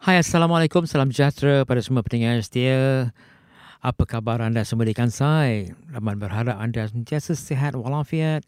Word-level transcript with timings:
Hai 0.00 0.16
Assalamualaikum, 0.16 0.88
salam 0.88 1.12
sejahtera 1.12 1.68
pada 1.68 1.76
semua 1.84 2.00
pendengar 2.00 2.40
setia. 2.40 3.12
Apa 3.84 4.08
khabar 4.08 4.40
anda 4.40 4.64
semua 4.64 4.88
di 4.88 4.96
Kansai? 4.96 5.76
Rahman 5.92 6.16
berharap 6.16 6.56
anda 6.56 6.88
sentiasa 6.88 7.36
sihat 7.36 7.76
walafiat 7.76 8.40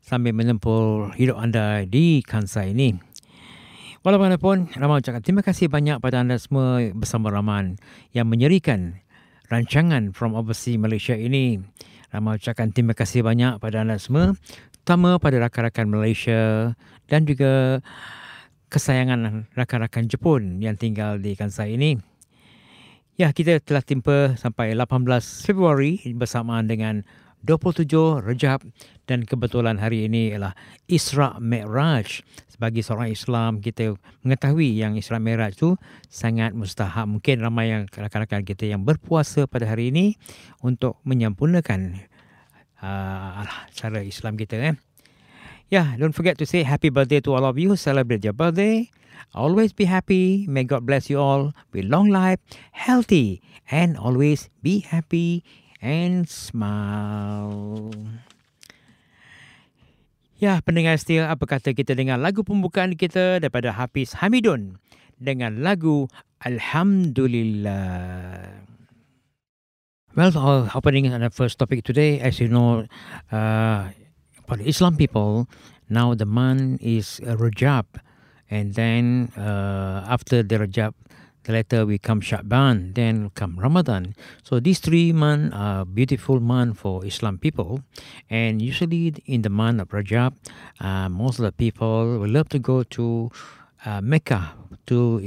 sambil 0.00 0.32
menempuh 0.32 1.12
hidup 1.12 1.36
anda 1.36 1.84
di 1.84 2.24
Kansai 2.24 2.72
ini. 2.72 2.96
Walaupun 4.08 4.72
Rahman 4.72 5.04
ucapkan 5.04 5.20
terima 5.20 5.44
kasih 5.44 5.68
banyak 5.68 6.00
pada 6.00 6.24
anda 6.24 6.40
semua 6.40 6.80
bersama 6.96 7.28
Rahman 7.28 7.76
yang 8.16 8.32
menyerikan 8.32 8.96
rancangan 9.52 10.16
From 10.16 10.32
Overseas 10.32 10.80
Malaysia 10.80 11.12
ini. 11.12 11.60
Rahman 12.08 12.40
ucapkan 12.40 12.72
terima 12.72 12.96
kasih 12.96 13.20
banyak 13.20 13.60
pada 13.60 13.84
anda 13.84 14.00
semua, 14.00 14.32
terutama 14.80 15.20
pada 15.20 15.44
rakan-rakan 15.44 15.92
Malaysia 15.92 16.72
dan 17.04 17.28
juga 17.28 17.84
kesayangan 18.68 19.46
rakan-rakan 19.54 20.10
Jepun 20.10 20.58
yang 20.58 20.74
tinggal 20.74 21.18
di 21.22 21.38
Kansai 21.38 21.78
ini. 21.78 21.98
Ya, 23.16 23.32
kita 23.32 23.62
telah 23.64 23.80
timpa 23.80 24.36
sampai 24.36 24.76
18 24.76 25.08
Februari 25.48 26.04
bersamaan 26.12 26.68
dengan 26.68 27.00
27 27.46 28.20
Rejab 28.26 28.60
dan 29.06 29.22
kebetulan 29.22 29.78
hari 29.78 30.10
ini 30.10 30.34
ialah 30.34 30.52
Isra 30.90 31.38
Mi'raj. 31.38 32.26
Sebagai 32.50 32.82
seorang 32.82 33.14
Islam, 33.14 33.62
kita 33.62 33.94
mengetahui 34.26 34.74
yang 34.74 34.98
Isra 34.98 35.22
Mi'raj 35.22 35.54
itu 35.54 35.78
sangat 36.10 36.52
mustahab. 36.52 37.06
Mungkin 37.06 37.40
ramai 37.40 37.70
yang 37.70 37.86
rakan-rakan 37.86 38.42
kita 38.42 38.66
yang 38.66 38.82
berpuasa 38.82 39.46
pada 39.46 39.64
hari 39.70 39.94
ini 39.94 40.18
untuk 40.60 40.98
menyempurnakan 41.06 42.02
uh, 42.82 43.46
cara 43.72 44.02
Islam 44.02 44.34
kita. 44.34 44.58
Eh. 44.60 44.76
Yeah, 45.66 45.98
don't 45.98 46.14
forget 46.14 46.38
to 46.38 46.46
say 46.46 46.62
happy 46.62 46.94
birthday 46.94 47.18
to 47.26 47.34
all 47.34 47.42
of 47.42 47.58
you. 47.58 47.74
Celebrate 47.74 48.22
your 48.22 48.38
birthday. 48.38 48.86
Always 49.34 49.74
be 49.74 49.84
happy. 49.84 50.46
May 50.46 50.62
God 50.62 50.86
bless 50.86 51.10
you 51.10 51.18
all 51.18 51.50
with 51.74 51.90
long 51.90 52.06
life, 52.06 52.38
healthy, 52.70 53.42
and 53.66 53.98
always 53.98 54.46
be 54.62 54.86
happy 54.86 55.42
and 55.82 56.30
smile. 56.30 57.90
Ya, 60.38 60.62
pendengar 60.62 61.02
setia, 61.02 61.32
apa 61.32 61.48
kata 61.48 61.74
kita 61.74 61.98
dengan 61.98 62.22
lagu 62.22 62.46
pembukaan 62.46 62.94
kita 62.94 63.42
daripada 63.42 63.74
Hafiz 63.74 64.14
Hamidun 64.20 64.78
dengan 65.18 65.64
lagu 65.64 66.06
Alhamdulillah. 66.44 68.44
Well, 70.14 70.32
our 70.36 70.70
opening 70.72 71.10
and 71.10 71.24
the 71.24 71.32
first 71.32 71.58
topic 71.58 71.84
today, 71.84 72.20
as 72.20 72.38
you 72.38 72.48
know, 72.48 72.86
uh, 73.32 73.88
for 74.46 74.56
the 74.56 74.68
Islam 74.68 74.96
people, 74.96 75.48
now 75.88 76.14
the 76.14 76.26
month 76.26 76.82
is 76.82 77.20
uh, 77.26 77.36
Rajab, 77.36 77.84
and 78.50 78.74
then 78.74 79.32
uh, 79.36 80.06
after 80.08 80.42
the 80.42 80.58
Rajab, 80.58 80.94
the 81.44 81.52
later 81.52 81.86
we 81.86 81.98
come 81.98 82.20
Sha'ban, 82.20 82.94
then 82.94 83.30
come 83.34 83.58
Ramadan. 83.58 84.14
So 84.42 84.58
these 84.58 84.80
three 84.80 85.12
months 85.12 85.54
are 85.54 85.84
beautiful 85.84 86.40
month 86.40 86.78
for 86.78 87.04
Islam 87.06 87.38
people, 87.38 87.82
and 88.30 88.60
usually 88.62 89.14
in 89.26 89.42
the 89.42 89.50
month 89.50 89.80
of 89.80 89.88
Rajab, 89.90 90.34
uh, 90.80 91.08
most 91.08 91.38
of 91.38 91.44
the 91.44 91.52
people 91.52 92.18
will 92.18 92.30
love 92.30 92.48
to 92.50 92.58
go 92.58 92.82
to 92.82 93.30
uh, 93.84 94.00
Mecca 94.00 94.54
to 94.86 95.22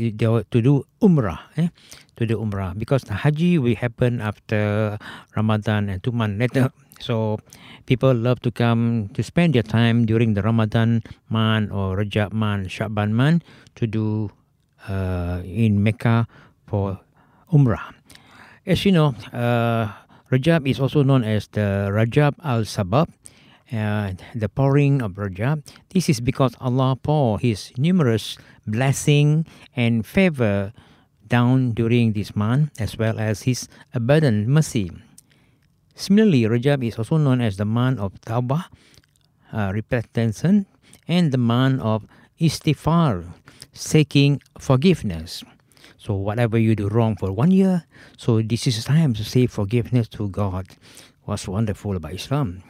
to 0.52 0.58
do 0.62 0.84
Umrah, 1.02 1.40
eh? 1.58 1.68
to 2.16 2.26
do 2.26 2.38
Umrah 2.38 2.78
because 2.78 3.04
the 3.04 3.14
Haji 3.14 3.60
will 3.60 3.76
happen 3.76 4.20
after 4.20 4.98
Ramadan 5.36 5.90
and 5.90 6.04
two 6.04 6.12
months 6.12 6.40
later. 6.40 6.72
So 7.00 7.40
people 7.86 8.14
love 8.14 8.40
to 8.42 8.52
come 8.52 9.10
to 9.14 9.24
spend 9.24 9.56
their 9.56 9.64
time 9.64 10.06
during 10.06 10.34
the 10.34 10.42
Ramadan 10.42 11.04
month 11.30 11.72
or 11.72 11.98
Rajab 11.98 12.34
month, 12.34 12.68
Sha'ban 12.68 13.12
month 13.12 13.44
to 13.76 13.88
do 13.88 14.32
uh, 14.88 15.42
in 15.44 15.82
Mecca 15.82 16.28
for 16.68 17.00
Umrah. 17.52 17.94
As 18.66 18.86
you 18.86 18.92
know, 18.92 19.16
uh, 19.34 19.92
Rajab 20.32 20.70
is 20.70 20.80
also 20.80 21.02
known 21.02 21.24
as 21.24 21.48
the 21.48 21.90
Rajab 21.90 22.36
al-Sabab, 22.44 23.10
uh, 23.74 24.14
the 24.36 24.50
pouring 24.50 25.02
of 25.02 25.14
Rajab. 25.14 25.66
This 25.90 26.10
is 26.10 26.22
because 26.22 26.54
Allah 26.62 26.96
pour 27.02 27.40
His 27.40 27.72
numerous 27.78 28.38
blessing 28.68 29.48
and 29.76 30.06
favor 30.06 30.72
down 31.28 31.72
during 31.72 32.14
this 32.14 32.36
month, 32.36 32.70
as 32.80 32.98
well 32.98 33.20
as 33.20 33.44
His 33.44 33.68
abundant 33.94 34.48
mercy. 34.48 34.92
Similarly, 36.00 36.44
Rajab 36.44 36.88
is 36.88 36.98
also 36.98 37.18
known 37.18 37.42
as 37.42 37.58
the 37.58 37.66
month 37.66 38.00
of 38.00 38.16
Tawbah, 38.22 38.72
uh, 39.52 39.72
repentance, 39.76 40.46
and 40.46 41.32
the 41.34 41.38
month 41.38 41.82
of 41.82 42.08
Istighfar, 42.40 43.28
seeking 43.74 44.40
forgiveness. 44.58 45.44
So 45.98 46.16
whatever 46.16 46.58
you 46.58 46.74
do 46.74 46.88
wrong 46.88 47.18
for 47.20 47.34
one 47.34 47.52
year, 47.52 47.84
so 48.16 48.42
this 48.42 48.66
is 48.66 48.86
time 48.86 49.14
to 49.16 49.26
say 49.26 49.46
forgiveness 49.46 50.08
to 50.16 50.30
God. 50.30 50.68
What's 51.26 51.50
wonderful 51.50 51.98
about 51.98 52.14
Islam. 52.14 52.64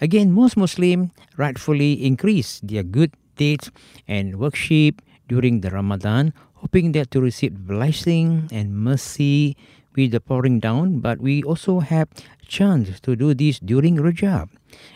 Again, 0.00 0.30
most 0.30 0.56
Muslims 0.56 1.10
rightfully 1.36 2.06
increase 2.06 2.60
their 2.62 2.84
good 2.84 3.10
deeds 3.34 3.68
and 4.06 4.38
worship 4.38 5.02
during 5.26 5.60
the 5.60 5.70
Ramadan, 5.70 6.32
hoping 6.54 6.92
that 6.92 7.10
to 7.10 7.20
receive 7.20 7.66
blessing 7.66 8.46
and 8.52 8.78
mercy 8.78 9.56
with 9.96 10.12
the 10.12 10.20
pouring 10.20 10.60
down, 10.60 11.00
but 11.00 11.18
we 11.20 11.42
also 11.42 11.80
have 11.80 12.06
chance 12.46 13.00
to 13.00 13.16
do 13.16 13.34
this 13.34 13.58
during 13.58 13.96
Rajab. 13.96 14.48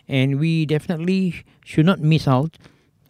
And 0.09 0.39
we 0.41 0.67
definitely 0.67 1.45
should 1.65 1.87
not 1.87 2.01
miss 2.01 2.27
out 2.27 2.57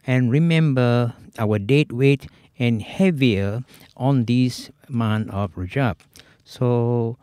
and 0.06 0.30
remember 0.30 1.14
our 1.38 1.58
date 1.58 1.92
weight 1.92 2.26
and 2.58 2.82
heavier 2.82 3.64
on 3.96 4.24
this 4.24 4.70
month 4.88 5.30
of 5.30 5.54
Rajab. 5.54 5.96
So, 6.44 7.16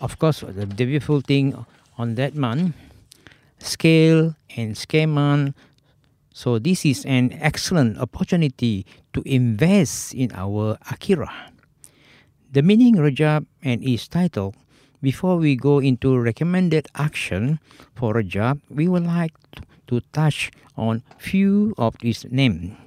of 0.00 0.18
course, 0.18 0.40
the 0.40 0.66
beautiful 0.66 1.20
thing 1.20 1.64
on 1.96 2.16
that 2.16 2.34
month, 2.34 2.74
scale 3.58 4.36
and 4.56 4.76
month. 5.08 5.54
So, 6.34 6.58
this 6.58 6.84
is 6.84 7.04
an 7.04 7.32
excellent 7.40 7.98
opportunity 7.98 8.86
to 9.12 9.22
invest 9.24 10.14
in 10.14 10.32
our 10.34 10.76
Akhirah. 10.88 11.52
The 12.50 12.62
meaning 12.62 12.96
Rajab 12.96 13.46
and 13.62 13.84
its 13.84 14.08
title. 14.08 14.54
Before 15.02 15.36
we 15.36 15.56
go 15.56 15.80
into 15.80 16.16
recommended 16.16 16.86
action 16.94 17.58
for 17.98 18.16
a 18.16 18.22
job, 18.22 18.62
we 18.70 18.86
would 18.86 19.02
like 19.02 19.34
to 19.88 19.98
touch 20.14 20.52
on 20.78 21.02
few 21.18 21.74
of 21.76 21.98
these 21.98 22.24
names. 22.30 22.78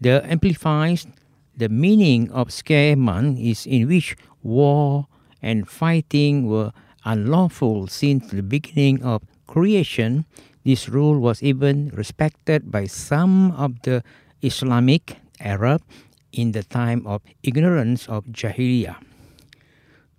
The 0.00 0.22
amplifies 0.22 1.10
the 1.58 1.68
meaning 1.68 2.30
of 2.30 2.54
scare 2.54 2.94
month 2.94 3.42
is 3.42 3.66
in 3.66 3.88
which 3.90 4.14
war 4.44 5.10
and 5.42 5.66
fighting 5.68 6.46
were 6.46 6.70
unlawful 7.04 7.88
since 7.88 8.30
the 8.30 8.46
beginning 8.46 9.02
of 9.02 9.26
creation. 9.48 10.26
This 10.62 10.88
rule 10.88 11.18
was 11.18 11.42
even 11.42 11.90
respected 11.90 12.70
by 12.70 12.86
some 12.86 13.50
of 13.58 13.82
the 13.82 14.04
Islamic 14.42 15.18
Arab 15.40 15.82
in 16.30 16.52
the 16.52 16.62
time 16.62 17.04
of 17.04 17.22
ignorance 17.42 18.06
of 18.06 18.30
Jahiliyyah. 18.30 19.02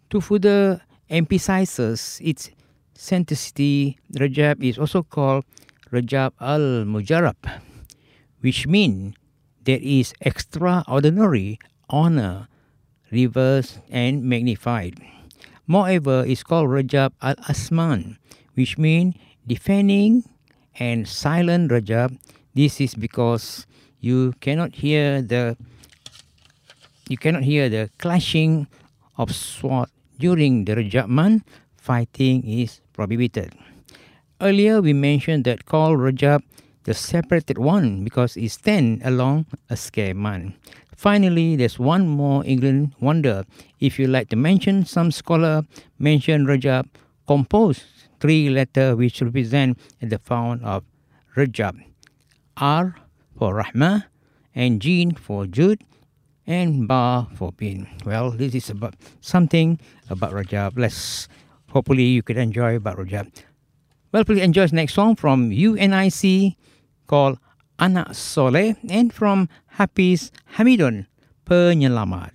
To 0.09 0.19
further 0.19 0.81
emphasize 1.09 2.21
its 2.21 2.51
sanctity, 2.93 3.97
Rajab 4.13 4.63
is 4.63 4.77
also 4.77 5.03
called 5.03 5.43
Rajab 5.91 6.33
al 6.39 6.85
Mujarab, 6.85 7.35
which 8.41 8.67
means 8.67 9.15
there 9.63 9.79
is 9.81 10.13
extraordinary 10.21 11.59
honor, 11.89 12.47
reversed 13.11 13.79
and 13.89 14.23
magnified. 14.23 15.01
Moreover, 15.65 16.23
it's 16.25 16.43
called 16.43 16.69
Rajab 16.69 17.13
al 17.21 17.35
Asman, 17.49 18.17
which 18.53 18.77
means 18.77 19.15
defending 19.45 20.23
and 20.77 21.07
silent 21.07 21.71
Rajab. 21.71 22.17
This 22.53 22.81
is 22.81 22.95
because 22.95 23.65
you 23.99 24.33
cannot 24.41 24.75
hear 24.75 25.21
the 25.21 25.57
you 27.09 27.17
cannot 27.17 27.43
hear 27.43 27.69
the 27.69 27.89
clashing 27.97 28.67
of 29.17 29.33
sword 29.33 29.89
during 30.19 30.65
the 30.65 30.75
Rajab 30.75 31.07
month. 31.07 31.43
Fighting 31.75 32.43
is 32.45 32.81
prohibited. 32.93 33.55
Earlier, 34.41 34.81
we 34.81 34.93
mentioned 34.93 35.45
that 35.45 35.65
called 35.65 35.97
Rajab 35.99 36.43
the 36.83 36.93
separated 36.93 37.57
one 37.57 38.03
because 38.03 38.37
it 38.37 38.49
stands 38.49 39.05
along 39.05 39.45
a 39.69 39.75
scare 39.75 40.13
month. 40.13 40.55
Finally, 40.95 41.55
there's 41.55 41.79
one 41.79 42.07
more 42.07 42.45
England 42.45 42.93
wonder. 42.99 43.45
If 43.79 43.99
you 43.99 44.07
like 44.07 44.29
to 44.29 44.35
mention, 44.35 44.85
some 44.85 45.11
scholar 45.11 45.63
mention 45.97 46.45
Rajab 46.45 46.87
composed 47.25 47.83
three 48.19 48.49
letters 48.49 48.95
which 48.95 49.21
represent 49.21 49.79
the 50.01 50.19
fount 50.19 50.63
of 50.63 50.83
Rajab. 51.35 51.79
R 52.57 52.95
for 53.37 53.63
Rahmah 53.63 54.05
and 54.53 54.81
Jin 54.81 55.15
for 55.15 55.45
Jude 55.45 55.83
and 56.49 56.89
Ba 56.89 57.29
for 57.37 57.53
Bin. 57.53 57.85
Well, 58.03 58.33
this 58.33 58.57
is 58.57 58.73
about 58.73 58.97
something 59.21 59.77
about 60.09 60.33
Rajab. 60.33 60.73
Let's 60.75 61.29
hopefully 61.69 62.09
you 62.17 62.25
can 62.25 62.41
enjoy 62.41 62.75
about 62.75 62.97
Rajab. 62.97 63.29
Well, 64.09 64.25
please 64.25 64.41
enjoy 64.41 64.65
the 64.65 64.81
next 64.81 64.97
song 64.97 65.13
from 65.13 65.53
UNIC 65.53 66.57
called 67.05 67.37
Anak 67.77 68.17
Soleh 68.17 68.73
and 68.89 69.13
from 69.13 69.45
Hafiz 69.77 70.33
Hamidun, 70.57 71.05
Penyelamat. 71.45 72.33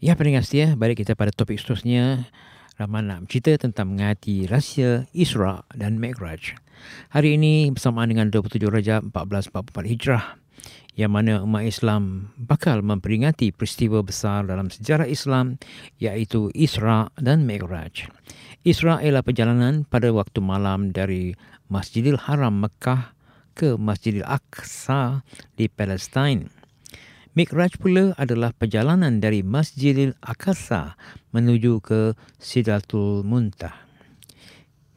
Ya 0.00 0.16
pendengar 0.16 0.48
setia, 0.48 0.72
balik 0.80 1.04
kita 1.04 1.12
pada 1.12 1.28
topik 1.28 1.60
seterusnya. 1.60 2.24
Rahman 2.80 3.12
nak 3.12 3.28
cerita 3.28 3.60
tentang 3.60 3.92
menghati 3.92 4.48
rahsia 4.48 5.04
Isra 5.12 5.68
dan 5.76 6.00
Mi'raj. 6.00 6.56
Hari 7.12 7.36
ini 7.36 7.68
bersamaan 7.68 8.08
dengan 8.08 8.32
27 8.32 8.64
Rajab 8.72 9.12
1444 9.12 9.92
Hijrah 9.92 10.40
yang 10.98 11.16
mana 11.16 11.40
umat 11.40 11.64
Islam 11.64 12.34
bakal 12.36 12.84
memperingati 12.84 13.54
peristiwa 13.54 14.04
besar 14.04 14.44
dalam 14.44 14.68
sejarah 14.68 15.08
Islam 15.08 15.56
iaitu 15.96 16.52
Isra 16.52 17.08
dan 17.16 17.48
Mi'raj. 17.48 18.10
Isra 18.66 19.00
ialah 19.00 19.24
perjalanan 19.24 19.88
pada 19.88 20.12
waktu 20.12 20.44
malam 20.44 20.92
dari 20.92 21.32
Masjidil 21.72 22.20
Haram 22.28 22.60
Mekah 22.60 23.16
ke 23.56 23.80
Masjidil 23.80 24.26
Aqsa 24.28 25.24
di 25.56 25.72
Palestin. 25.72 26.52
Mikraj 27.32 27.78
pula 27.78 28.12
adalah 28.18 28.50
perjalanan 28.52 29.22
dari 29.22 29.40
Masjidil 29.46 30.18
Aqsa 30.20 30.98
menuju 31.32 31.78
ke 31.80 32.12
Sidratul 32.36 33.22
Muntah. 33.22 33.89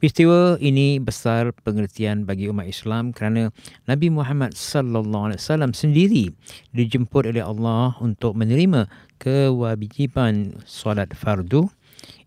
Peristiwa 0.03 0.59
ini 0.59 0.99
besar 0.99 1.55
pengertian 1.63 2.27
bagi 2.27 2.51
umat 2.51 2.67
Islam 2.67 3.15
kerana 3.15 3.55
Nabi 3.87 4.11
Muhammad 4.11 4.51
sallallahu 4.51 5.31
alaihi 5.31 5.39
wasallam 5.39 5.71
sendiri 5.71 6.27
dijemput 6.75 7.31
oleh 7.31 7.39
Allah 7.39 7.95
untuk 8.03 8.35
menerima 8.35 8.91
kewajipan 9.15 10.59
solat 10.67 11.15
fardu. 11.15 11.71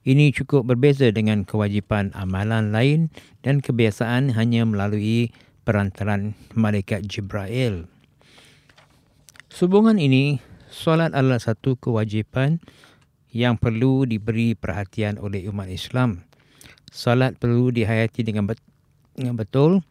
Ini 0.08 0.32
cukup 0.32 0.73
berbeza 0.73 1.12
dengan 1.12 1.44
kewajipan 1.44 2.17
amalan 2.17 2.73
lain 2.73 3.12
dan 3.44 3.61
kebiasaan 3.61 4.32
hanya 4.32 4.64
melalui 4.64 5.28
perantaran 5.69 6.32
malaikat 6.56 7.05
Jibril. 7.05 7.93
Sehubungan 9.52 10.00
ini, 10.00 10.40
solat 10.73 11.12
adalah 11.12 11.44
satu 11.44 11.76
kewajipan 11.76 12.56
yang 13.37 13.61
perlu 13.61 14.08
diberi 14.08 14.56
perhatian 14.56 15.20
oleh 15.20 15.44
umat 15.52 15.69
Islam. 15.69 16.25
Solat 16.96 17.37
perlu 17.37 17.69
dihayati 17.69 18.25
dengan, 18.25 18.48
bet- 18.48 18.64
dengan 19.12 19.37
betul 19.37 19.84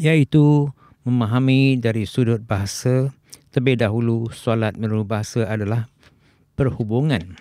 iaitu 0.00 0.72
memahami 1.04 1.76
dari 1.76 2.08
sudut 2.08 2.40
bahasa 2.40 3.12
terlebih 3.52 3.76
dahulu 3.84 4.32
solat 4.32 4.72
menurut 4.80 5.04
bahasa 5.04 5.44
adalah 5.44 5.84
perhubungan. 6.56 7.36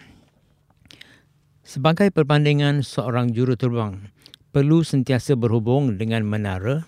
Sebagai 1.64 2.12
perbandingan 2.12 2.84
seorang 2.84 3.32
juruterbang 3.32 4.12
perlu 4.52 4.84
sentiasa 4.84 5.40
berhubung 5.40 5.96
dengan 5.96 6.28
menara 6.28 6.84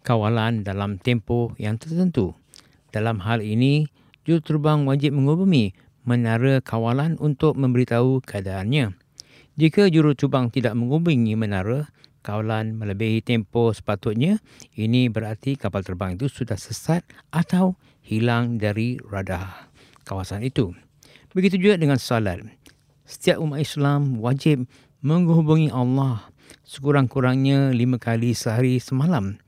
kawalan 0.00 0.64
dalam 0.64 0.96
tempoh 0.96 1.52
yang 1.60 1.76
tertentu. 1.76 2.32
Dalam 2.88 3.20
hal 3.20 3.44
ini, 3.44 3.84
juruterbang 4.24 4.88
wajib 4.88 5.12
menghubungi 5.12 5.76
menara 6.08 6.64
kawalan 6.64 7.20
untuk 7.20 7.52
memberitahu 7.60 8.24
keadaannya. 8.24 8.96
Jika 9.58 9.90
juruterbang 9.90 10.54
tidak 10.54 10.78
menghubungi 10.78 11.34
menara 11.34 11.90
kawalan 12.22 12.78
melebihi 12.78 13.26
tempoh 13.26 13.74
sepatutnya, 13.74 14.38
ini 14.78 15.10
berarti 15.10 15.58
kapal 15.58 15.82
terbang 15.82 16.14
itu 16.14 16.30
sudah 16.30 16.54
sesat 16.54 17.02
atau 17.34 17.74
hilang 18.06 18.62
dari 18.62 19.02
radar 19.02 19.68
kawasan 20.06 20.46
itu. 20.46 20.70
Begitu 21.34 21.58
juga 21.58 21.74
dengan 21.74 21.98
salat. 21.98 22.40
Setiap 23.02 23.42
umat 23.42 23.58
Islam 23.58 24.22
wajib 24.22 24.70
menghubungi 25.02 25.74
Allah 25.74 26.30
sekurang-kurangnya 26.62 27.74
lima 27.74 27.98
kali 27.98 28.38
sehari 28.38 28.78
semalam 28.78 29.42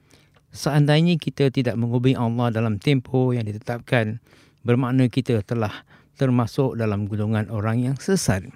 Seandainya 0.51 1.15
kita 1.15 1.47
tidak 1.55 1.79
menghubungi 1.79 2.19
Allah 2.19 2.51
dalam 2.51 2.83
tempoh 2.83 3.31
yang 3.31 3.47
ditetapkan, 3.47 4.19
bermakna 4.67 5.07
kita 5.07 5.47
telah 5.47 5.87
termasuk 6.19 6.75
dalam 6.75 7.07
golongan 7.07 7.47
orang 7.55 7.87
yang 7.87 7.95
sesat. 7.95 8.51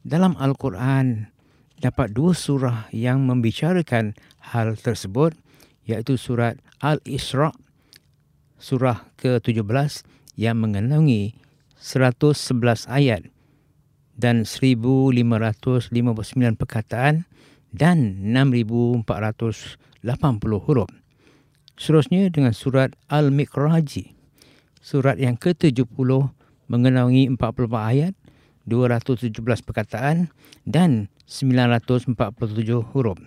Dalam 0.00 0.32
Al-Quran, 0.40 1.28
dapat 1.76 2.16
dua 2.16 2.32
surah 2.32 2.88
yang 2.88 3.28
membicarakan 3.28 4.16
hal 4.40 4.72
tersebut, 4.80 5.36
iaitu 5.84 6.16
surat 6.16 6.56
Al-Isra' 6.80 7.52
surah 8.56 9.04
ke-17 9.20 9.60
yang 10.40 10.56
mengenangi 10.56 11.36
111 11.80 12.88
ayat 12.88 13.28
dan 14.16 14.44
1559 14.44 15.92
perkataan 16.56 17.28
dan 17.72 17.96
6480 18.24 19.04
huruf. 20.64 20.88
Seterusnya 21.80 22.28
dengan 22.28 22.52
surat 22.52 22.92
Al-Miqraji. 23.08 24.16
Surat 24.80 25.16
yang 25.20 25.36
ke-70 25.36 25.88
mengenangi 26.68 27.28
44 27.32 27.92
ayat, 27.92 28.12
217 28.70 29.34
perkataan 29.66 30.30
dan 30.62 31.10
947 31.26 32.14
huruf. 32.94 33.18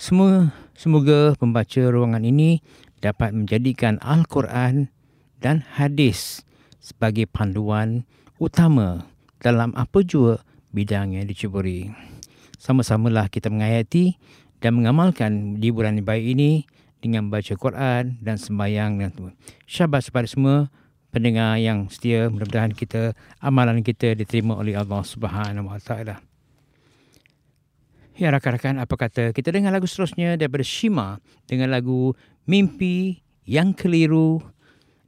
Semua 0.00 0.56
semoga 0.72 1.36
pembaca 1.36 1.82
ruangan 1.92 2.24
ini 2.24 2.64
dapat 3.04 3.36
menjadikan 3.36 4.00
Al-Quran 4.00 4.88
dan 5.44 5.60
hadis 5.76 6.40
sebagai 6.80 7.28
panduan 7.28 8.08
utama 8.40 9.04
dalam 9.44 9.76
apa 9.76 10.00
jua 10.00 10.40
bidang 10.72 11.20
yang 11.20 11.28
dicuburi. 11.28 11.92
Sama-samalah 12.56 13.28
kita 13.28 13.52
mengayati 13.52 14.16
dan 14.60 14.76
mengamalkan 14.76 15.60
di 15.60 15.68
bulan 15.72 16.00
baik 16.00 16.24
ini 16.36 16.64
dengan 17.00 17.32
baca 17.32 17.56
Quran 17.56 18.20
dan 18.20 18.36
sembahyang 18.36 19.00
dan 19.00 19.08
semua. 19.12 19.32
Syabat 19.64 20.04
kepada 20.04 20.28
semua 20.28 20.56
pendengar 21.10 21.58
yang 21.58 21.90
setia. 21.90 22.30
Mudah-mudahan 22.30 22.72
kita 22.72 23.12
amalan 23.42 23.82
kita 23.82 24.14
diterima 24.14 24.56
oleh 24.56 24.78
Allah 24.78 25.02
Subhanahu 25.02 25.68
Wa 25.68 25.78
Taala. 25.82 26.16
Ya 28.20 28.28
rakan-rakan, 28.30 28.78
apa 28.78 28.94
kata 29.00 29.32
kita 29.32 29.48
dengar 29.50 29.72
lagu 29.72 29.88
seterusnya 29.88 30.36
daripada 30.36 30.64
Shima 30.64 31.18
dengan 31.48 31.72
lagu 31.72 32.12
Mimpi 32.44 33.20
yang 33.48 33.72
Keliru 33.72 34.44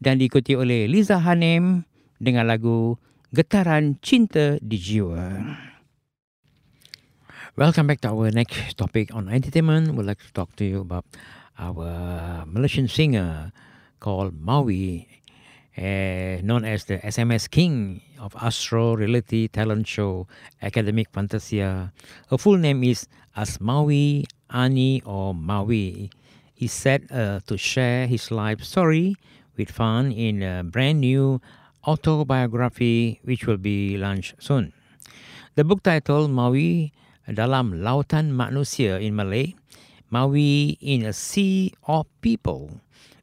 dan 0.01 0.17
diikuti 0.19 0.57
oleh 0.57 0.89
Liza 0.89 1.21
Hanem 1.21 1.85
dengan 2.17 2.49
lagu 2.49 2.97
Getaran 3.31 4.01
Cinta 4.01 4.57
di 4.61 4.77
Jiwa. 4.81 5.29
Welcome 7.53 7.85
back 7.85 8.01
to 8.01 8.09
our 8.09 8.33
next 8.33 8.81
topic 8.81 9.13
on 9.13 9.29
entertainment. 9.29 9.93
We'd 9.93 10.09
like 10.09 10.25
to 10.25 10.33
talk 10.33 10.57
to 10.57 10.65
you 10.65 10.81
about 10.81 11.05
our 11.61 12.49
Malaysian 12.49 12.89
singer 12.89 13.53
called 14.01 14.41
Maui, 14.41 15.05
uh, 15.79 16.43
known 16.43 16.65
as 16.65 16.85
the 16.85 16.99
SMS 16.99 17.49
King 17.49 18.03
of 18.21 18.37
Astro 18.41 18.95
Reality 18.95 19.49
Talent 19.49 19.87
Show 19.87 20.27
Akademi 20.63 21.07
Fantasia. 21.13 21.93
Her 22.29 22.39
full 22.39 22.57
name 22.59 22.85
is 22.85 23.09
Asmawi 23.37 24.25
Ani 24.51 25.03
or 25.05 25.35
Mawi. 25.35 26.11
He's 26.55 26.73
set 26.73 27.11
uh, 27.11 27.41
to 27.47 27.57
share 27.57 28.07
his 28.07 28.31
life 28.31 28.63
story 28.63 29.17
with 29.57 29.71
fun 29.71 30.13
in 30.13 30.43
a 30.43 30.63
brand 30.63 31.01
new 31.01 31.41
autobiography 31.87 33.21
which 33.25 33.47
will 33.47 33.59
be 33.59 33.97
launched 33.97 34.35
soon. 34.39 34.73
The 35.55 35.65
book 35.65 35.83
title 35.83 36.29
Mawi 36.29 36.93
Dalam 37.29 37.81
Lautan 37.81 38.33
Manusia 38.33 39.01
in 39.01 39.17
Malay 39.17 39.55
Mawi 40.13 40.77
in 40.81 41.09
a 41.09 41.13
Sea 41.13 41.73
of 41.89 42.05
People 42.21 42.81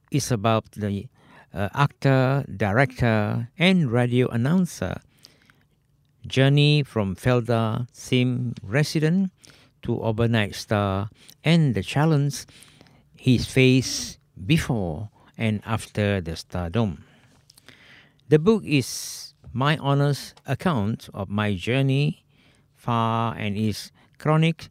is 0.09 0.31
about 0.31 0.65
the 0.73 1.05
uh, 1.53 1.69
actor, 1.73 2.45
director, 2.55 3.49
and 3.57 3.91
radio 3.91 4.27
announcer 4.29 5.01
journey 6.27 6.83
from 6.83 7.15
Felda 7.15 7.87
Sim 7.91 8.53
resident 8.63 9.31
to 9.81 10.01
overnight 10.01 10.55
star 10.55 11.09
and 11.43 11.73
the 11.73 11.83
challenge 11.83 12.45
he's 13.15 13.45
faced 13.45 14.19
before 14.45 15.09
and 15.37 15.61
after 15.65 16.21
the 16.21 16.35
stardom. 16.35 17.03
The 18.27 18.39
book 18.39 18.63
is 18.65 19.33
my 19.53 19.77
honest 19.77 20.39
account 20.45 21.09
of 21.13 21.29
my 21.29 21.55
journey 21.55 22.25
far 22.75 23.35
and 23.35 23.57
is 23.57 23.91
chronic 24.17 24.69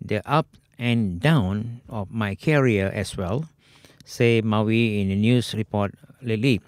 the 0.00 0.22
up 0.28 0.46
and 0.78 1.20
down 1.20 1.80
of 1.88 2.10
my 2.10 2.34
career 2.34 2.90
as 2.94 3.16
well, 3.16 3.48
say 4.04 4.42
Mawi 4.42 5.00
in 5.00 5.10
a 5.10 5.16
news 5.16 5.54
report 5.54 5.94
lately. 6.22 6.60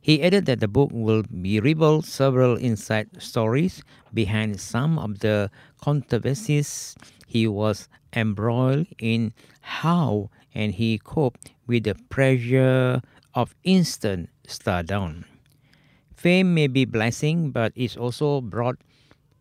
He 0.00 0.22
added 0.22 0.46
that 0.46 0.60
the 0.60 0.68
book 0.68 0.90
will 0.92 1.22
be 1.22 1.60
reveal 1.60 2.02
several 2.02 2.56
inside 2.56 3.22
stories 3.22 3.82
behind 4.14 4.60
some 4.60 4.98
of 4.98 5.20
the 5.20 5.50
controversies 5.82 6.96
he 7.26 7.46
was 7.46 7.88
embroiled 8.12 8.86
in, 8.98 9.32
how 9.60 10.30
and 10.54 10.74
he 10.74 10.98
coped 10.98 11.52
with 11.66 11.84
the 11.84 11.94
pressure 12.08 13.02
of 13.34 13.54
instant 13.62 14.30
stardom. 14.46 15.24
Fame 16.16 16.54
may 16.54 16.66
be 16.66 16.84
blessing, 16.84 17.50
but 17.50 17.72
it's 17.76 17.96
also 17.96 18.40
brought 18.40 18.76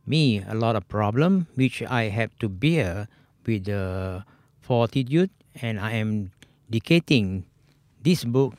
me 0.05 0.43
a 0.47 0.53
lot 0.53 0.75
of 0.75 0.87
problem 0.87 1.47
which 1.55 1.81
I 1.83 2.09
have 2.09 2.37
to 2.39 2.49
bear 2.49 3.07
with 3.45 3.65
the 3.65 4.23
fortitude 4.61 5.29
and 5.61 5.79
I 5.79 5.93
am 5.93 6.31
dedicating 6.69 7.45
this 8.01 8.23
book 8.23 8.53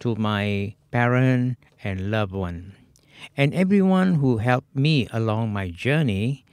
to 0.00 0.14
my 0.16 0.74
parent 0.90 1.56
and 1.82 2.10
loved 2.10 2.32
one. 2.32 2.74
and 3.36 3.54
everyone 3.54 4.14
who 4.14 4.38
helped 4.38 4.74
me 4.74 5.08
along 5.12 5.52
my 5.52 5.70
journey. 5.70 6.44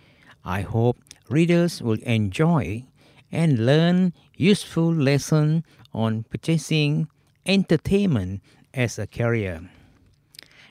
I 0.44 0.62
hope 0.62 0.98
readers 1.30 1.82
will 1.82 2.02
enjoy 2.06 2.86
and 3.32 3.66
learn 3.66 4.14
useful 4.36 4.94
lessons 4.94 5.64
on 5.94 6.24
purchasing 6.30 7.08
entertainment 7.46 8.42
as 8.74 9.00
a 9.00 9.08
career. 9.08 9.70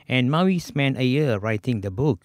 And 0.07 0.29
Mawi 0.29 0.61
spent 0.61 0.97
a 0.97 1.03
year 1.03 1.37
writing 1.39 1.81
the 1.81 1.91
book 1.91 2.19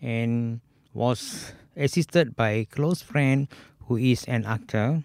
and 0.00 0.60
was 0.92 1.52
assisted 1.76 2.36
by 2.36 2.50
a 2.50 2.64
close 2.64 3.02
friend 3.02 3.48
who 3.86 3.96
is 3.96 4.24
an 4.24 4.44
actor. 4.44 5.02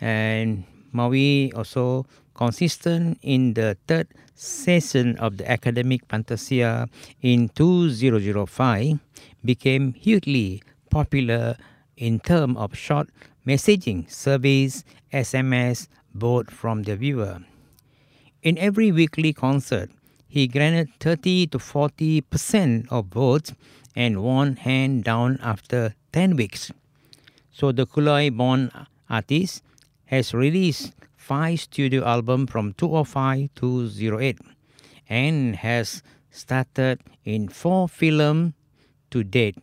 And 0.00 0.64
Mawi 0.94 1.54
also 1.56 2.06
consistent 2.34 3.18
in 3.22 3.54
the 3.54 3.76
third 3.86 4.08
session 4.34 5.16
of 5.18 5.36
the 5.38 5.44
akademi 5.44 6.00
Fantasia 6.08 6.88
in 7.20 7.48
2005 7.50 8.98
became 9.44 9.94
hugely 9.94 10.62
popular 10.90 11.56
in 11.96 12.20
terms 12.20 12.56
of 12.56 12.76
short 12.76 13.08
messaging 13.46 14.10
service, 14.10 14.84
SMS, 15.12 15.88
both 16.14 16.50
from 16.50 16.82
the 16.82 16.96
viewer. 16.96 17.40
In 18.42 18.58
every 18.58 18.90
weekly 18.90 19.32
concert, 19.32 19.90
he 20.28 20.48
granted 20.48 20.88
30 21.00 21.48
to 21.48 21.58
40 21.58 22.22
percent 22.22 22.86
of 22.90 23.06
votes 23.06 23.52
and 23.94 24.22
won 24.22 24.56
hand 24.56 25.04
down 25.04 25.38
after 25.42 25.94
10 26.12 26.36
weeks. 26.36 26.72
So 27.52 27.70
the 27.70 27.86
Kulai 27.86 28.34
born 28.34 28.70
artist 29.10 29.62
has 30.12 30.34
released 30.36 30.92
five 31.16 31.58
studio 31.58 32.04
albums 32.04 32.52
from 32.52 32.76
205 32.76 33.48
to 33.56 33.88
08 34.20 34.36
and 35.08 35.56
has 35.56 36.02
started 36.28 37.00
in 37.24 37.48
four 37.48 37.88
films 37.88 38.52
to 39.10 39.24
date. 39.24 39.56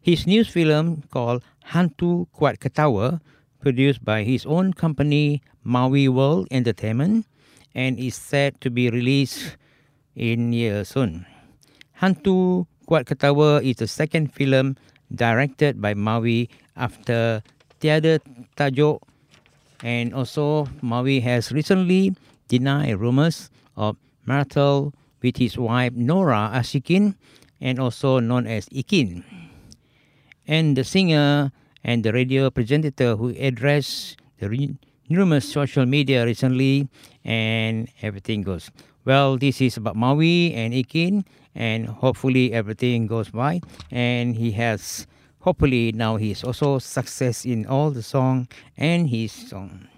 His 0.00 0.28
new 0.28 0.44
film 0.44 1.02
called 1.10 1.42
Hantu 1.74 2.30
Kuat 2.30 2.62
Ketawa, 2.62 3.18
produced 3.58 4.04
by 4.04 4.22
his 4.22 4.46
own 4.46 4.74
company 4.74 5.42
Maui 5.64 6.06
World 6.06 6.46
Entertainment, 6.52 7.26
and 7.74 7.98
is 7.98 8.14
set 8.14 8.60
to 8.60 8.70
be 8.70 8.90
released 8.90 9.56
in 10.14 10.52
year 10.52 10.84
soon. 10.84 11.26
Hantu 11.98 12.66
Kuat 12.86 13.10
Ketawa 13.10 13.58
is 13.58 13.82
the 13.82 13.88
second 13.88 14.32
film 14.32 14.76
directed 15.12 15.82
by 15.82 15.94
Maui 15.94 16.48
after 16.76 17.42
Tiada 17.80 18.22
Tajuk 18.56 19.02
and 19.82 20.14
also 20.14 20.66
Mawi 20.82 21.22
has 21.22 21.52
recently 21.52 22.14
denied 22.48 22.98
rumors 22.98 23.50
of 23.76 23.96
marital 24.26 24.94
with 25.22 25.36
his 25.36 25.58
wife 25.58 25.92
Nora 25.94 26.50
Ashikin 26.54 27.14
and 27.60 27.78
also 27.78 28.18
known 28.18 28.46
as 28.46 28.66
Ikin. 28.70 29.22
And 30.46 30.76
the 30.76 30.84
singer 30.84 31.52
and 31.84 32.04
the 32.04 32.12
radio 32.12 32.50
presenter 32.50 33.16
who 33.16 33.34
addressed 33.38 34.16
the 34.38 34.48
numerous 35.08 35.50
social 35.50 35.86
media 35.86 36.24
recently 36.24 36.88
and 37.24 37.88
everything 38.02 38.42
goes 38.42 38.70
well 39.04 39.36
this 39.36 39.60
is 39.60 39.76
about 39.76 39.96
mawi 39.96 40.54
and 40.56 40.72
ikin 40.72 41.24
and 41.54 41.86
hopefully 41.86 42.52
everything 42.52 43.06
goes 43.06 43.30
by 43.30 43.60
and 43.90 44.36
he 44.36 44.52
has 44.52 45.06
hopefully 45.42 45.92
now 45.92 46.16
he's 46.16 46.42
also 46.42 46.78
success 46.78 47.44
in 47.44 47.66
all 47.66 47.90
the 47.90 48.02
song 48.02 48.48
and 48.78 49.10
his 49.10 49.30
song. 49.30 49.88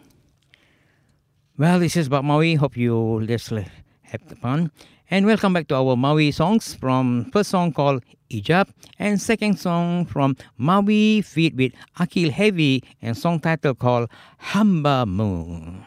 Well 1.57 1.79
this 1.79 1.97
is 1.97 2.09
about 2.09 2.25
mawi. 2.25 2.57
Hope 2.57 2.77
you 2.77 3.23
just 3.29 3.53
have 3.53 4.25
the 4.29 4.37
fun. 4.37 4.73
And 5.13 5.29
welcome 5.29 5.53
back 5.53 5.69
to 5.69 5.77
our 5.77 5.95
mawi 5.95 6.33
songs 6.33 6.73
from 6.75 7.29
first 7.31 7.53
song 7.53 7.77
called 7.77 8.03
ijab 8.33 8.73
and 8.99 9.21
second 9.21 9.61
song 9.61 10.09
from 10.09 10.35
mawi 10.59 11.23
feat 11.23 11.55
with 11.55 11.77
akil 12.01 12.33
hayy 12.33 12.83
and 13.05 13.13
song 13.13 13.39
title 13.39 13.77
called 13.77 14.09
hamba 14.51 15.05
moon. 15.05 15.85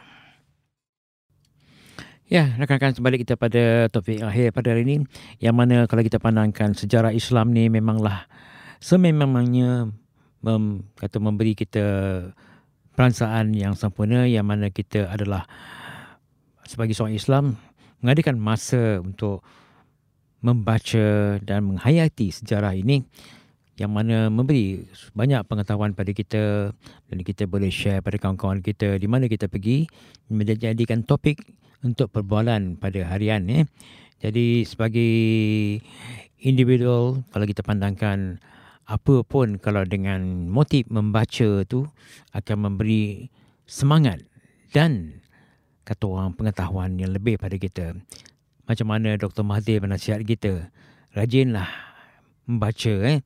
Ya, 2.28 2.52
rakan-rakan 2.60 2.92
sebalik 2.92 3.24
kita 3.24 3.40
pada 3.40 3.88
topik 3.88 4.20
akhir 4.20 4.52
pada 4.52 4.76
hari 4.76 4.84
ini. 4.84 4.96
Yang 5.40 5.54
mana 5.56 5.76
kalau 5.88 6.04
kita 6.04 6.20
pandangkan 6.20 6.76
sejarah 6.76 7.16
Islam 7.16 7.56
ni 7.56 7.72
memanglah 7.72 8.28
sememangnya 8.78 9.90
mem, 10.42 10.86
kata 10.98 11.18
memberi 11.18 11.54
kita 11.54 11.86
perasaan 12.94 13.54
yang 13.54 13.78
sempurna 13.78 14.26
yang 14.26 14.46
mana 14.46 14.70
kita 14.74 15.06
adalah 15.06 15.46
sebagai 16.66 16.94
seorang 16.94 17.14
Islam 17.14 17.44
mengadakan 18.02 18.38
masa 18.38 19.02
untuk 19.02 19.42
membaca 20.38 21.38
dan 21.42 21.66
menghayati 21.66 22.30
sejarah 22.30 22.74
ini 22.74 23.02
yang 23.78 23.94
mana 23.94 24.26
memberi 24.26 24.86
banyak 25.14 25.46
pengetahuan 25.46 25.94
pada 25.94 26.10
kita 26.10 26.74
dan 27.06 27.18
kita 27.22 27.46
boleh 27.46 27.70
share 27.70 28.02
pada 28.02 28.18
kawan-kawan 28.18 28.58
kita 28.58 28.98
di 28.98 29.06
mana 29.06 29.30
kita 29.30 29.46
pergi 29.46 29.86
menjadikan 30.26 31.06
topik 31.06 31.46
untuk 31.86 32.10
perbualan 32.10 32.74
pada 32.74 33.06
harian 33.06 33.46
ya. 33.46 33.62
Jadi 34.18 34.66
sebagai 34.66 35.14
individual 36.42 37.22
kalau 37.30 37.46
kita 37.46 37.62
pandangkan 37.62 38.42
apa 38.88 39.20
pun 39.20 39.60
kalau 39.60 39.84
dengan 39.84 40.48
motif 40.48 40.88
membaca 40.88 41.60
tu 41.68 41.84
akan 42.32 42.56
memberi 42.56 43.28
semangat 43.68 44.24
dan 44.72 45.20
kata 45.84 46.08
orang 46.08 46.32
pengetahuan 46.32 46.96
yang 46.96 47.12
lebih 47.12 47.36
pada 47.36 47.60
kita. 47.60 47.92
Macam 48.64 48.86
mana 48.88 49.16
Dr. 49.20 49.44
Mahathir 49.44 49.84
menasihat 49.84 50.24
kita, 50.24 50.72
rajinlah 51.12 51.68
membaca 52.48 52.94
eh. 53.04 53.20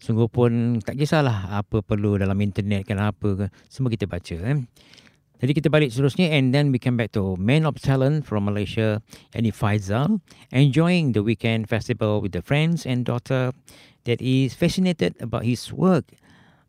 Sungguh 0.00 0.28
pun 0.32 0.80
tak 0.80 0.96
kisahlah 0.96 1.60
apa 1.60 1.84
perlu 1.84 2.16
dalam 2.16 2.36
internet 2.40 2.88
kan 2.88 3.00
apa 3.00 3.52
semua 3.68 3.92
kita 3.92 4.04
baca 4.04 4.36
eh. 4.36 4.56
Jadi 5.40 5.56
kita 5.56 5.72
balik 5.72 5.88
seterusnya 5.88 6.28
and 6.36 6.52
then 6.52 6.68
we 6.68 6.76
come 6.76 7.00
back 7.00 7.16
to 7.16 7.32
Man 7.40 7.64
of 7.64 7.80
Talent 7.80 8.28
from 8.28 8.44
Malaysia, 8.44 9.00
Yani 9.32 9.48
Faizal, 9.56 10.20
enjoying 10.52 11.16
the 11.16 11.24
weekend 11.24 11.64
festival 11.64 12.20
with 12.20 12.36
the 12.36 12.44
friends 12.44 12.84
and 12.84 13.08
daughter 13.08 13.56
that 14.04 14.20
is 14.20 14.52
fascinated 14.52 15.16
about 15.16 15.48
his 15.48 15.72
work. 15.72 16.12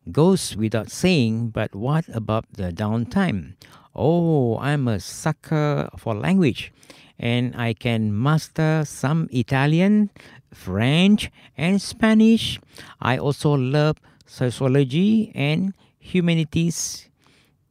Goes 0.07 0.55
without 0.55 0.87
saying, 0.87 1.51
but 1.51 1.75
what 1.75 2.07
about 2.15 2.47
the 2.55 2.71
downtime? 2.71 3.59
Oh, 3.91 4.55
I'm 4.63 4.87
a 4.87 5.03
sucker 5.03 5.91
for 5.99 6.15
language 6.15 6.71
and 7.19 7.51
I 7.59 7.75
can 7.75 8.15
master 8.15 8.87
some 8.87 9.27
Italian, 9.35 10.15
French, 10.55 11.27
and 11.59 11.83
Spanish. 11.83 12.57
I 13.03 13.19
also 13.19 13.51
love 13.51 13.99
sociology 14.25 15.35
and 15.35 15.75
humanities 15.99 17.10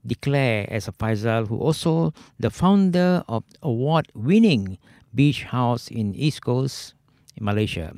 declare 0.07 0.67
as 0.71 0.89
a 0.89 0.93
Faisal, 0.93 1.49
who 1.49 1.59
also 1.59 2.13
the 2.39 2.51
founder 2.51 3.23
of 3.29 3.45
award-winning 3.63 4.79
beach 5.15 5.45
house 5.45 5.89
in 5.89 6.15
East 6.15 6.43
Coast, 6.43 6.95
in 7.37 7.45
Malaysia. 7.45 7.95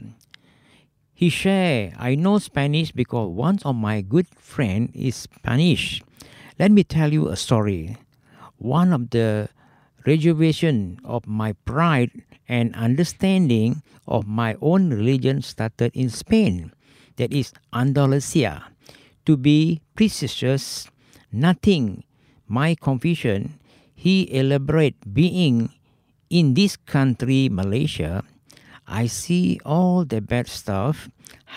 He 1.14 1.28
shared, 1.28 1.94
I 1.99 2.16
know 2.16 2.38
Spanish 2.38 2.90
because 2.90 3.30
one 3.30 3.61
of 3.64 3.76
my 3.76 4.00
good 4.00 4.26
friend 4.35 4.90
is 4.94 5.14
Spanish. 5.14 6.02
Let 6.59 6.73
me 6.73 6.82
tell 6.82 7.12
you 7.12 7.28
a 7.28 7.37
story. 7.37 7.97
One 8.59 8.92
of 8.92 9.11
the 9.11 9.49
reservation 10.04 10.99
of 11.04 11.26
my 11.26 11.52
pride 11.64 12.11
and 12.49 12.75
understanding 12.75 13.82
of 14.09 14.26
my 14.26 14.56
own 14.61 14.90
religion 14.90 15.42
started 15.42 15.94
in 15.94 16.11
Spain, 16.11 16.73
that 17.16 17.32
is 17.32 17.52
Andalusia. 17.73 18.64
To 19.26 19.37
be 19.37 19.80
precise, 19.94 20.90
nothing. 21.32 22.04
My 22.46 22.74
confusion 22.74 23.58
he 23.94 24.28
elaborate 24.34 24.98
being 25.14 25.70
in 26.28 26.54
this 26.54 26.76
country 26.76 27.48
malaysia. 27.48 28.24
I 28.86 29.06
see 29.06 29.60
all 29.64 30.04
the 30.04 30.20
bad 30.20 30.48
stuff 30.48 31.08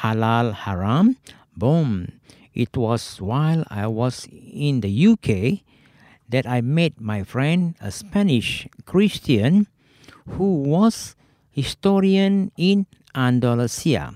halal 0.01 0.53
haram 0.53 1.17
boom. 1.57 2.21
It 2.53 2.77
was 2.77 3.19
while 3.19 3.65
i 3.67 3.87
was 3.87 4.27
in 4.31 4.79
the 4.79 4.91
uk 5.11 5.27
that 6.29 6.47
i 6.47 6.61
met 6.61 7.01
my 7.01 7.23
friend 7.23 7.75
a 7.81 7.91
spanish 7.91 8.67
christian 8.85 9.67
who 10.39 10.63
was 10.63 11.15
historian 11.51 12.51
in 12.57 12.87
andalusia. 13.15 14.13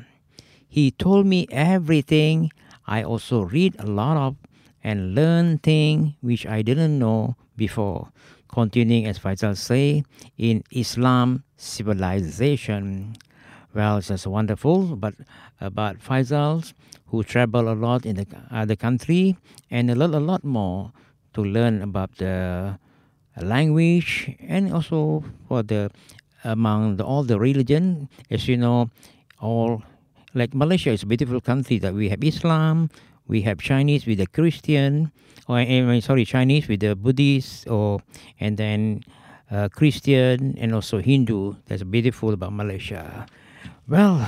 He 0.67 0.91
told 0.91 1.25
me 1.25 1.47
everything. 1.49 2.51
I 2.85 3.01
also 3.01 3.41
read 3.41 3.75
a 3.79 3.87
lot 3.87 4.17
of 4.17 4.35
and 4.83 5.15
learn 5.15 5.57
things 5.59 6.13
which 6.21 6.45
I 6.45 6.61
didn't 6.61 6.97
know 6.99 7.35
before. 7.55 8.09
Continuing 8.47 9.05
as 9.05 9.19
Faisal 9.19 9.55
say, 9.55 10.03
in 10.37 10.63
Islam 10.71 11.43
civilization. 11.57 13.15
Well, 13.75 13.97
it's 13.97 14.07
just 14.07 14.25
wonderful, 14.25 14.95
but 14.95 15.13
about 15.61 15.99
Faisal, 15.99 16.73
who 17.07 17.23
travel 17.23 17.71
a 17.71 17.77
lot 17.77 18.05
in 18.05 18.15
the 18.15 18.25
other 18.49 18.75
country 18.75 19.37
and 19.69 19.91
a 19.91 19.95
lot, 19.95 20.11
a 20.11 20.19
lot 20.19 20.43
more 20.43 20.91
to 21.33 21.43
learn 21.43 21.81
about 21.81 22.15
the 22.17 22.79
language 23.41 24.35
and 24.41 24.73
also 24.73 25.23
for 25.47 25.63
the 25.63 25.91
among 26.43 26.97
the, 26.97 27.03
all 27.03 27.23
the 27.23 27.39
religion. 27.39 28.09
As 28.31 28.47
you 28.47 28.57
know, 28.57 28.89
all 29.41 29.83
like 30.33 30.53
Malaysia 30.53 30.91
is 30.91 31.03
a 31.03 31.05
beautiful 31.05 31.41
country 31.41 31.79
that 31.79 31.93
we 31.93 32.09
have 32.09 32.23
Islam, 32.23 32.89
we 33.29 33.45
have 33.45 33.61
Chinese 33.61 34.05
with 34.05 34.17
the 34.17 34.27
Christian, 34.27 35.13
or 35.47 35.57
mean, 35.57 36.01
sorry, 36.01 36.25
Chinese 36.25 36.67
with 36.67 36.81
the 36.81 36.95
Buddhist, 36.95 37.69
or 37.69 38.01
and 38.41 38.57
then 38.57 39.05
uh, 39.51 39.69
Christian 39.69 40.57
and 40.57 40.73
also 40.73 40.97
Hindu. 40.99 41.55
That's 41.67 41.83
beautiful 41.83 42.33
about 42.33 42.51
Malaysia. 42.51 43.25
Well, 43.87 44.25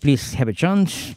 please 0.00 0.34
have 0.34 0.48
a 0.48 0.54
chance 0.54 1.14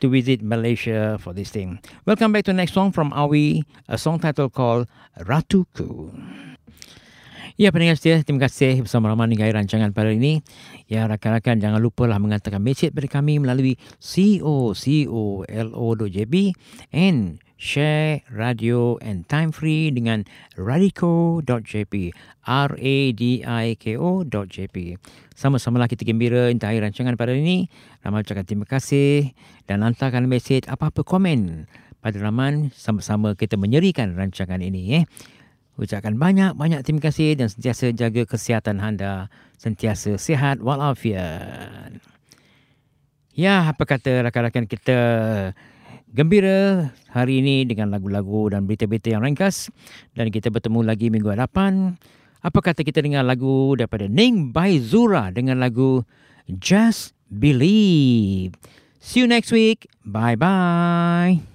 to 0.00 0.08
visit 0.08 0.42
Malaysia 0.42 1.18
for 1.20 1.34
this 1.34 1.50
thing. 1.50 1.80
Welcome 2.06 2.32
back 2.32 2.44
to 2.46 2.52
the 2.52 2.56
next 2.56 2.72
song 2.72 2.92
from 2.92 3.12
Awi, 3.12 3.64
a 3.88 3.98
song 3.98 4.18
title 4.18 4.48
called 4.48 4.86
Ratuku. 5.18 6.53
Ya 7.54 7.70
pendengar 7.70 7.94
setia, 7.94 8.18
terima 8.26 8.50
kasih 8.50 8.82
bersama 8.82 9.14
Rahman 9.14 9.30
hingga 9.30 9.46
rancangan 9.46 9.94
pada 9.94 10.10
ini. 10.10 10.42
Ya 10.90 11.06
rakan-rakan 11.06 11.62
jangan 11.62 11.78
lupalah 11.78 12.18
mengatakan 12.18 12.58
mesej 12.58 12.90
kepada 12.90 13.22
kami 13.22 13.38
melalui 13.38 13.78
cocolo.jb 14.02 14.74
and 16.90 17.38
share 17.54 18.26
radio 18.34 18.98
and 18.98 19.30
time 19.30 19.54
free 19.54 19.94
dengan 19.94 20.26
r-a-d-i-k-o.jp 22.42 23.46
Sama-samalah 25.38 25.86
kita 25.86 26.02
gembira 26.02 26.50
entai 26.50 26.82
rancangan 26.82 27.14
pada 27.14 27.38
ini. 27.38 27.70
Rahman 28.02 28.26
ucapkan 28.26 28.50
terima 28.50 28.66
kasih 28.66 29.30
dan 29.70 29.86
hantarkan 29.86 30.26
mesej 30.26 30.66
apa-apa 30.66 31.06
komen 31.06 31.70
pada 32.02 32.18
Rahman 32.18 32.74
sama-sama 32.74 33.38
kita 33.38 33.54
menyerikan 33.54 34.18
rancangan 34.18 34.58
ini. 34.58 34.98
Eh. 34.98 35.06
Ucapkan 35.74 36.14
banyak-banyak 36.14 36.86
terima 36.86 37.02
kasih 37.02 37.34
dan 37.34 37.50
sentiasa 37.50 37.90
jaga 37.90 38.22
kesihatan 38.22 38.78
anda. 38.78 39.26
Sentiasa 39.58 40.14
sihat 40.14 40.62
walafiat. 40.62 41.98
Ya, 43.34 43.66
apa 43.66 43.82
kata 43.82 44.22
rakan-rakan 44.30 44.70
kita 44.70 44.98
gembira 46.14 46.94
hari 47.10 47.42
ini 47.42 47.66
dengan 47.66 47.90
lagu-lagu 47.90 48.54
dan 48.54 48.70
berita-berita 48.70 49.10
yang 49.10 49.26
ringkas. 49.26 49.74
Dan 50.14 50.30
kita 50.30 50.54
bertemu 50.54 50.86
lagi 50.86 51.10
minggu 51.10 51.34
hadapan. 51.34 51.98
Apa 52.38 52.62
kata 52.62 52.86
kita 52.86 53.02
dengar 53.02 53.26
lagu 53.26 53.74
daripada 53.74 54.06
Ning 54.06 54.54
by 54.54 54.78
Zura 54.78 55.34
dengan 55.34 55.58
lagu 55.58 56.06
Just 56.46 57.18
Believe. 57.26 58.54
See 59.02 59.24
you 59.24 59.26
next 59.26 59.50
week. 59.50 59.90
Bye-bye. 60.06 61.53